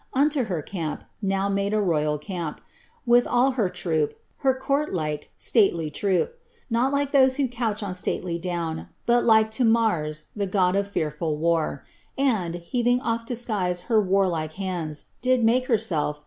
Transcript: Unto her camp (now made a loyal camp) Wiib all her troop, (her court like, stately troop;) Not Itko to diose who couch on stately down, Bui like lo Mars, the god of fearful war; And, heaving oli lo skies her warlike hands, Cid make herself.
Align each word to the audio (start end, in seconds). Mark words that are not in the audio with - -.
Unto 0.15 0.45
her 0.45 0.63
camp 0.63 1.03
(now 1.21 1.47
made 1.47 1.75
a 1.75 1.79
loyal 1.79 2.17
camp) 2.17 2.59
Wiib 3.07 3.27
all 3.29 3.51
her 3.51 3.69
troop, 3.69 4.15
(her 4.37 4.55
court 4.55 4.91
like, 4.91 5.29
stately 5.37 5.91
troop;) 5.91 6.39
Not 6.71 6.91
Itko 6.91 7.11
to 7.11 7.17
diose 7.19 7.35
who 7.37 7.47
couch 7.47 7.83
on 7.83 7.93
stately 7.93 8.39
down, 8.39 8.87
Bui 9.05 9.21
like 9.21 9.59
lo 9.59 9.65
Mars, 9.67 10.23
the 10.35 10.47
god 10.47 10.75
of 10.75 10.87
fearful 10.87 11.37
war; 11.37 11.85
And, 12.17 12.55
heaving 12.55 12.99
oli 13.03 13.19
lo 13.29 13.35
skies 13.35 13.81
her 13.81 14.01
warlike 14.01 14.53
hands, 14.53 15.05
Cid 15.23 15.43
make 15.43 15.67
herself. 15.67 16.19